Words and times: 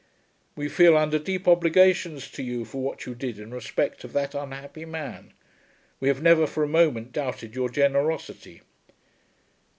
We 0.55 0.67
feel 0.67 0.97
under 0.97 1.19
deep 1.19 1.47
obligations 1.47 2.27
to 2.31 2.41
you 2.41 2.65
for 2.65 2.81
what 2.81 3.05
you 3.05 3.13
did 3.13 3.37
in 3.37 3.53
respect 3.53 4.03
of 4.03 4.13
that 4.13 4.33
unhappy 4.33 4.83
man. 4.83 5.31
We 5.99 6.07
have 6.07 6.23
never 6.23 6.47
for 6.47 6.63
a 6.63 6.67
moment 6.67 7.13
doubted 7.13 7.53
your 7.53 7.69
generosity. 7.69 8.63